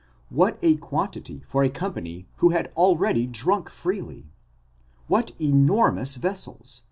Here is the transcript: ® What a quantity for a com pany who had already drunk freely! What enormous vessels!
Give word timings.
® 0.01 0.03
What 0.31 0.57
a 0.63 0.77
quantity 0.77 1.43
for 1.47 1.61
a 1.63 1.69
com 1.69 1.93
pany 1.93 2.25
who 2.37 2.49
had 2.49 2.71
already 2.75 3.27
drunk 3.27 3.69
freely! 3.69 4.31
What 5.05 5.33
enormous 5.39 6.15
vessels! 6.15 6.79